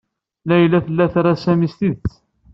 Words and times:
Layla 0.47 0.79
tella 0.85 1.05
tra 1.13 1.33
Sami 1.43 1.67
s 1.71 1.73
tidet. 1.79 2.05